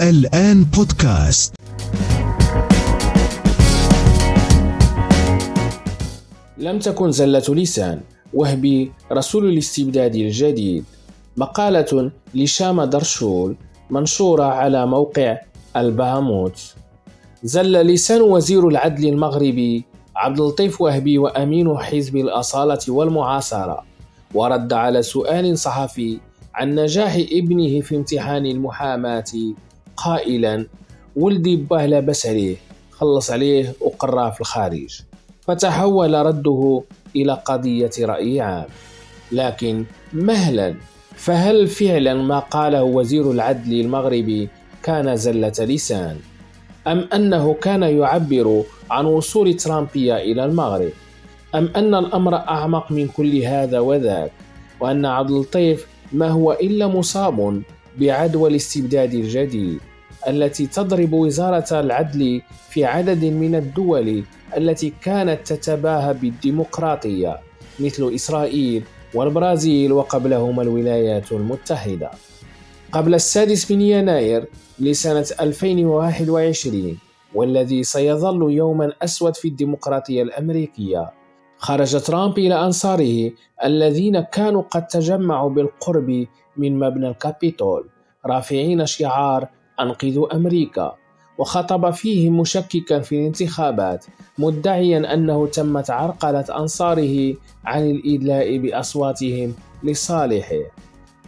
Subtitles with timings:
[0.00, 1.54] الآن بودكاست.
[6.58, 8.00] لم تكن زلة لسان
[8.34, 10.84] وهبي رسول الاستبداد الجديد.
[11.36, 13.56] مقالة لشام درشول
[13.90, 15.38] منشورة على موقع
[15.76, 16.74] البهاموت.
[17.42, 19.84] زل لسان وزير العدل المغربي
[20.16, 23.85] عبد اللطيف وهبي وأمين حزب الأصالة والمعاصرة.
[24.36, 26.18] ورد على سؤال صحفي
[26.54, 29.32] عن نجاح ابنه في امتحان المحاماة.
[29.96, 30.66] قائلا
[31.16, 32.56] ولدي باه لاباس عليه
[32.90, 35.00] خلص عليه وقراه في الخارج.
[35.40, 36.82] فتحول رده
[37.16, 38.66] إلى قضية رأي عام.
[39.32, 40.74] لكن مهلا
[41.16, 44.48] فهل فعلا ما قاله وزير العدل المغربي
[44.82, 46.16] كان زلة لسان؟
[46.86, 50.92] أم أنه كان يعبر عن وصول ترامبيا إلى المغرب؟
[51.56, 54.32] أم أن الأمر أعمق من كل هذا وذاك
[54.80, 57.62] وأن عبد اللطيف ما هو إلا مصاب
[57.98, 59.80] بعدوى الاستبداد الجديد
[60.28, 64.24] التي تضرب وزارة العدل في عدد من الدول
[64.56, 67.38] التي كانت تتباهى بالديمقراطية
[67.80, 68.82] مثل إسرائيل
[69.14, 72.10] والبرازيل وقبلهما الولايات المتحدة.
[72.92, 74.44] قبل السادس من يناير
[74.78, 76.98] لسنة 2021
[77.34, 81.10] والذي سيظل يوما أسود في الديمقراطية الأمريكية.
[81.58, 83.32] خرج ترامب إلى أنصاره
[83.64, 86.26] الذين كانوا قد تجمعوا بالقرب
[86.56, 87.88] من مبنى الكابيتول
[88.26, 89.48] رافعين شعار
[89.80, 90.96] أنقذوا أمريكا.
[91.38, 94.06] وخطب فيه مشككا في الانتخابات
[94.38, 97.34] مدعيا أنه تمت عرقلة أنصاره
[97.64, 100.62] عن الإدلاء بأصواتهم لصالحه.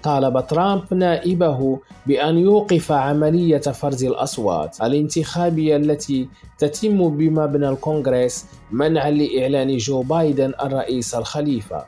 [0.03, 9.77] طالب ترامب نائبه بأن يوقف عملية فرز الأصوات الانتخابية التي تتم بمبنى الكونغرس منعا لإعلان
[9.77, 11.85] جو بايدن الرئيس الخليفة.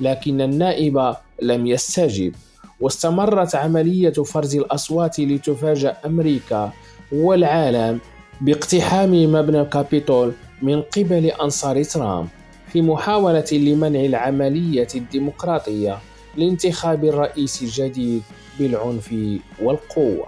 [0.00, 2.34] لكن النائب لم يستجب.
[2.80, 6.72] واستمرت عملية فرز الأصوات لتفاجأ أمريكا
[7.12, 8.00] والعالم
[8.40, 10.32] باقتحام مبنى الكابيتول
[10.62, 12.28] من قبل أنصار ترامب
[12.72, 15.98] في محاولة لمنع العملية الديمقراطية.
[16.40, 18.22] لانتخاب الرئيس الجديد
[18.58, 19.14] بالعنف
[19.62, 20.26] والقوة.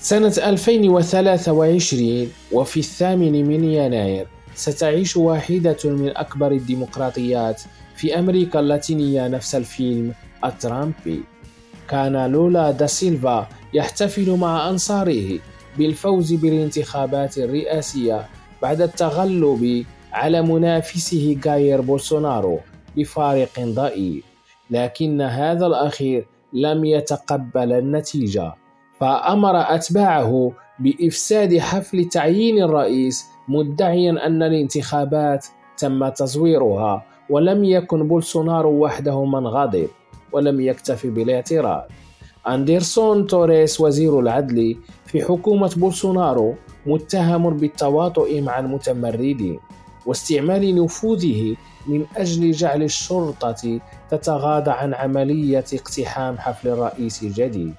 [0.00, 7.62] سنة 2023 وفي الثامن من يناير ستعيش واحدة من أكبر الديمقراطيات
[7.96, 10.12] في أمريكا اللاتينية نفس الفيلم
[10.44, 11.20] الترامبي.
[11.88, 15.38] كان لولا دا سيلفا يحتفل مع أنصاره
[15.78, 18.26] بالفوز بالانتخابات الرئاسية
[18.62, 22.60] بعد التغلب على منافسه جاير بولسونارو
[22.96, 24.22] بفارق ضئيل
[24.70, 28.54] لكن هذا الأخير لم يتقبل النتيجة
[29.00, 35.46] فأمر أتباعه بإفساد حفل تعيين الرئيس مدعيا أن الانتخابات
[35.78, 39.88] تم تزويرها ولم يكن بولسونارو وحده من غضب
[40.32, 41.84] ولم يكتف بالاعتراض.
[42.48, 46.54] أندرسون توريس وزير العدل في حكومة بولسونارو
[46.86, 49.58] متهم بالتواطؤ مع المتمردين.
[50.06, 51.56] واستعمال نفوذه
[51.86, 53.80] من أجل جعل الشرطة
[54.10, 57.74] تتغاضى عن عملية اقتحام حفل الرئيس الجديد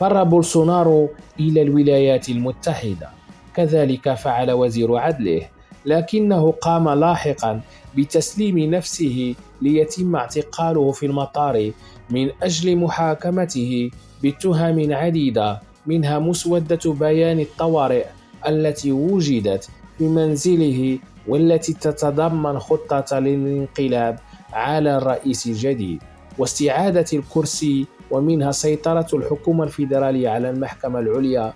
[0.00, 1.08] فر بولسونارو
[1.40, 3.08] إلى الولايات المتحدة.
[3.56, 5.42] كذلك فعل وزير عدله
[5.86, 7.60] لكنه قام لاحقا
[7.96, 11.70] بتسليم نفسه ليتم اعتقاله في المطار
[12.10, 13.90] من أجل محاكمته
[14.24, 18.06] بتهم عديدة منها مسودة بيان الطوارئ
[18.48, 20.98] التي وجدت في منزله
[21.28, 24.18] والتي تتضمن خطة للانقلاب
[24.52, 26.02] على الرئيس الجديد
[26.38, 31.52] واستعادة الكرسي ومنها سيطرة الحكومة الفيدرالية على المحكمة العليا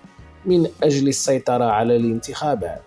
[0.46, 2.82] من أجل السيطرة على الانتخابات.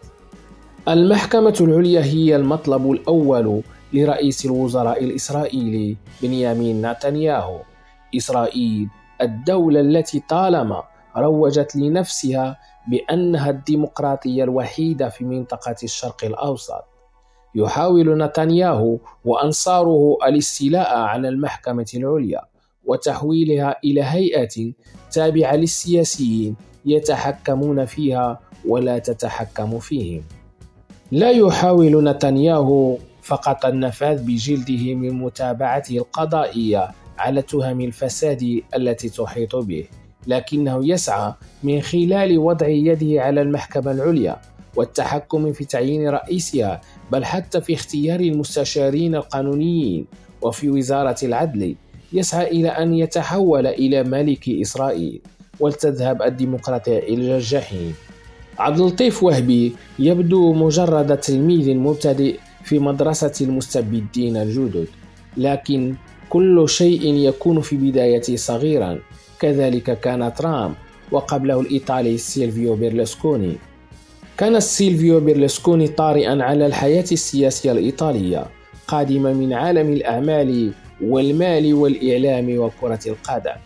[0.88, 3.62] المحكمة العليا هي المطلب الأول
[3.94, 7.59] لرئيس الوزراء الإسرائيلي بنيامين نتنياهو.
[8.18, 8.88] إسرائيل
[9.22, 10.84] الدولة التي طالما
[11.18, 12.58] روجت لنفسها
[12.88, 16.84] بأنها الديمقراطية الوحيدة في منطقة الشرق الأوسط.
[17.56, 22.42] يحاول نتنياهو وأنصاره الاستيلاء على المحكمة العليا
[22.86, 24.74] وتحويلها إلى هيئة
[25.12, 26.56] تابعة للسياسيين
[26.86, 30.24] يتحكمون فيها ولا تتحكم فيهم.
[31.12, 39.88] لا يحاول نتنياهو فقط النفاذ بجلده من متابعته القضائية على تهم الفساد التي تحيط به،
[40.27, 41.33] لكنه يسعى
[41.63, 44.41] من خلال وضع يده على المحكمة العليا
[44.75, 46.81] والتحكم في تعيين رئيسها
[47.12, 50.06] بل حتى في اختيار المستشارين القانونيين.
[50.41, 51.75] وفي وزارة العدل
[52.13, 55.21] يسعى إلى أن يتحول إلى ملك إسرائيل
[55.59, 57.94] ولتذهب الديمقراطية إلى الجحيم.
[58.59, 64.88] عبد اللطيف وهبي يبدو مجرد تلميذ مبتدئ في مدرسة المستبدين الجدد
[65.38, 65.95] لكن
[66.29, 69.00] كل شيء يكون في بدايته صغيرا.
[69.42, 70.76] كذلك كان ترامب
[71.12, 73.56] وقبله الإيطالي سيلفيو بيرلسكوني.
[74.38, 78.46] كان سيلفيو بيرلسكوني طارئا على الحياة السياسية الإيطالية
[78.88, 83.58] قادما من عالم الأعمال والمال والإعلام وكرة القدم.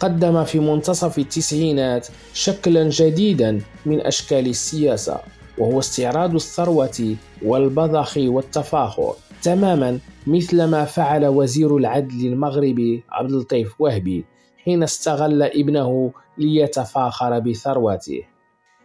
[0.00, 5.18] قدم في منتصف التسعينات شكلا جديدا من أشكال السياسة
[5.58, 14.24] وهو استعراض الثروة والبذخ والتفاخر تماما مثل ما فعل وزير العدل المغربي عبد اللطيف وهبي.
[14.66, 18.22] حين استغل ابنه ليتفاخر بثروته.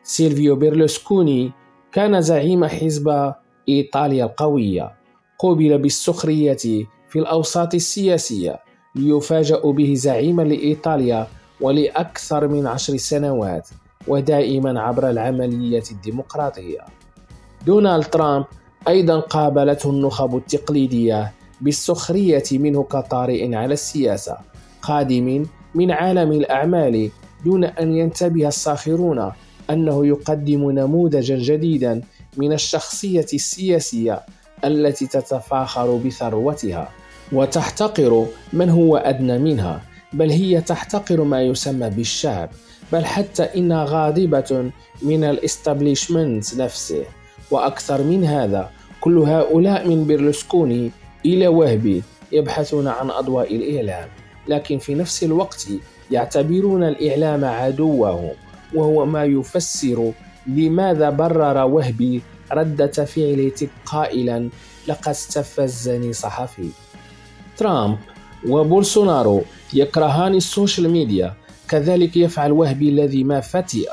[0.03, 1.51] سيلفيو بيرلوسكوني
[1.91, 3.33] كان زعيم حزب
[3.69, 4.91] إيطاليا القوية.
[5.39, 8.59] قوبل بالسخرية في الأوساط السياسية
[8.95, 11.27] ليفاجأ به زعيما لإيطاليا
[11.61, 13.69] ولأكثر من عشر سنوات
[14.07, 16.79] ودائما عبر العملية الديمقراطية.
[17.65, 18.45] دونالد ترامب
[18.87, 24.37] أيضا قابلته النخب التقليدية بالسخرية منه كطارئ على السياسة
[24.81, 25.45] قادم
[25.75, 27.09] من عالم الأعمال
[27.45, 29.31] دون أن ينتبه الساخرون
[29.69, 32.01] أنه يقدم نموذجا جديدا
[32.37, 34.21] من الشخصية السياسية
[34.65, 36.89] التي تتفاخر بثروتها
[37.31, 39.81] وتحتقر من هو أدنى منها
[40.13, 42.49] بل هي تحتقر ما يسمى بالشعب
[42.91, 44.71] بل حتى إنها غاضبة
[45.01, 47.03] من ال establishment نفسه.
[47.51, 48.69] وأكثر من هذا
[49.01, 50.91] كل هؤلاء من بيرلسكوني
[51.25, 54.07] إلى وهبي يبحثون عن أضواء الإعلام.
[54.47, 55.67] لكن في نفس الوقت
[56.11, 58.29] يعتبرون الإعلام عدوهم
[58.73, 60.11] وهو ما يفسر
[60.47, 62.21] لماذا برر وهبي
[62.51, 64.49] ردة فعله قائلا
[64.87, 66.69] لقد استفزني صحفي
[67.57, 67.97] ترامب
[68.47, 69.41] وبولسونارو
[69.73, 71.33] يكرهان ال social media
[71.69, 73.89] كذلك يفعل وهبي الذي ما فتئ.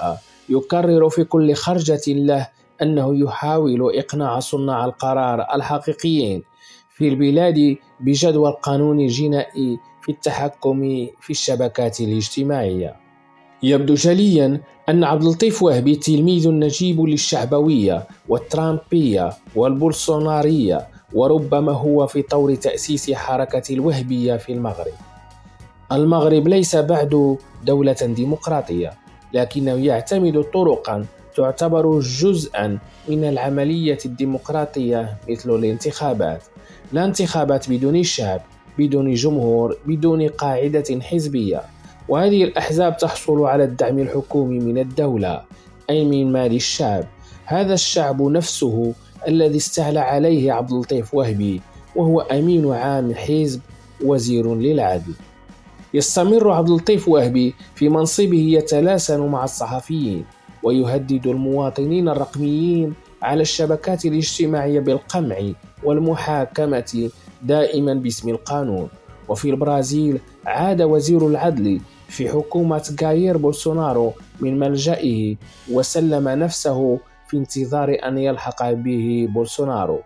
[0.49, 2.49] يكرر في كل خرجة له
[2.83, 6.43] أنه يحاول إقناع صناع القرار الحقيقيين
[6.91, 12.96] في البلاد بجدوى القانون الجنائي في التحكم في الشبكات الاجتماعية.
[13.62, 22.55] يبدو جليا أن عبد اللطيف وهبي تلميذ نجيب للشعبوية والترامبية والبولسونارية وربما هو في طور
[22.55, 24.96] تأسيس حركة الوهبية في المغرب.
[25.93, 28.93] المغرب ليس بعد دولة ديمقراطية
[29.32, 31.06] لكنه يعتمد طرقا
[31.37, 32.78] تعتبر جزءا
[33.08, 36.43] من العملية الديمقراطية مثل الانتخابات.
[36.93, 38.40] لا انتخابات بدون الشعب
[38.78, 41.62] بدون جمهور بدون قاعدة حزبية.
[42.08, 45.42] وهذه الأحزاب تحصل على الدعم الحكومي من الدولة
[45.90, 47.04] أي من مال الشعب.
[47.44, 48.92] هذا الشعب نفسه
[49.28, 51.60] الذي استعلى عليه عبد اللطيف وهبي
[51.96, 53.60] وهو أمين عام حزب
[54.04, 55.12] وزير للعدل.
[55.94, 60.25] يستمر عبد اللطيف وهبي في منصبه يتلاسن مع الصحفيين
[60.62, 65.36] ويهدد المواطنين الرقميين على الشبكات الاجتماعية بالقمع
[65.84, 67.10] والمحاكمة
[67.43, 68.88] دائما باسم القانون.
[69.29, 75.37] وفي البرازيل عاد وزير العدل في حكومة جاير بولسونارو من ملجئه
[75.73, 76.99] وسلم نفسه
[77.29, 80.00] في انتظار أن يلحق به بولسونارو.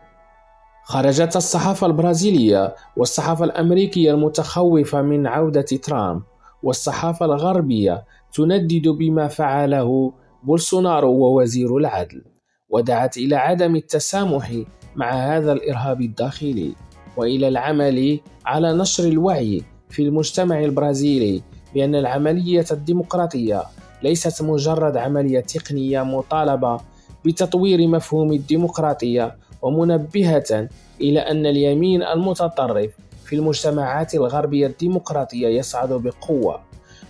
[0.85, 6.23] خرجت الصحافة البرازيلية والصحافة الأمريكية المتخوفة من عودة ترامب
[6.63, 10.13] والصحافة الغربية تندد بما فعله
[10.43, 12.23] بولسونارو ووزير العدل
[12.71, 14.53] ودعت إلى عدم التسامح
[14.97, 16.75] مع هذا الإرهاب الداخلي.
[17.17, 21.43] وإلى العمل على نشر الوعي في المجتمع البرازيلي
[21.75, 23.63] بأن العملية الديمقراطية
[24.03, 26.81] ليست مجرد عملية تقنية مطالبة
[27.25, 30.69] بتطوير مفهوم الديمقراطية ومنبهة
[31.01, 32.91] إلى أن اليمين المتطرف
[33.25, 36.61] في المجتمعات الغربية الديمقراطية يصعد بقوة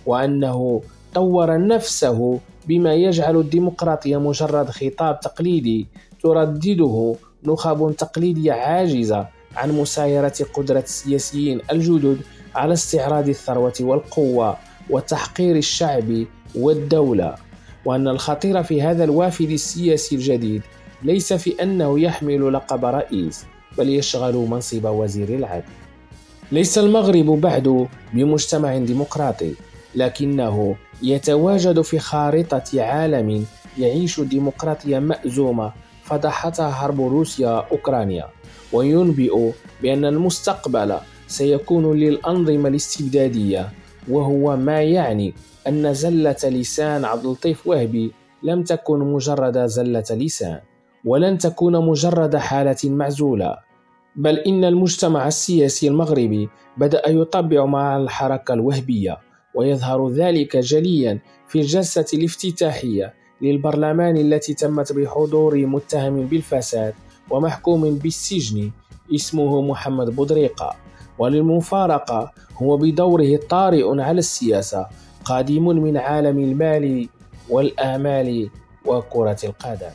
[0.05, 0.81] وأنه
[1.13, 5.87] طور نفسه بما يجعل الديمقراطية مجرد خطاب تقليدي
[6.23, 12.21] تردده نخب تقليدية عاجزة عن مسايرة قدرة السياسيين الجدد
[12.55, 14.57] على استعراض الثروة والقوة
[14.89, 17.35] وتحقير الشعب والدولة
[17.85, 20.61] وأن الخطير في هذا الوافد السياسي الجديد
[21.03, 23.45] ليس في أنه يحمل لقب رئيس
[23.77, 25.63] بل يشغل منصب وزير العدل.
[26.51, 29.53] ليس المغرب بعد بمجتمع ديمقراطي
[29.95, 33.45] لكنه يتواجد في خارطة عالم
[33.79, 35.71] يعيش ديمقراطية مأزومة
[36.03, 38.27] فضحتها حرب روسيا أوكرانيا
[38.73, 43.69] وينبئ بأن المستقبل سيكون للأنظمة الاستبدادية
[44.09, 45.33] وهو ما يعني
[45.67, 48.11] أن زلة لسان عبد اللطيف وهبي
[48.43, 50.59] لم تكن مجرد زلة لسان
[51.05, 53.57] ولن تكون مجرد حالة معزولة
[54.15, 59.17] بل إن المجتمع السياسي المغربي بدأ يطبع مع الحركة الوهبية
[59.55, 63.13] ويظهر ذلك جليا في الجلسة الافتتاحية
[63.43, 66.93] للبرلمان التي تمت بحضور متهم بالفساد
[67.29, 68.71] ومحكوم بالسجن
[69.15, 70.75] اسمه محمد بودريقة.
[71.17, 74.87] وللمفارقة هو بدوره طارئ على السياسة
[75.25, 77.09] قادم من عالم المال
[77.49, 78.49] والآمال
[78.85, 79.93] وكرة القدم.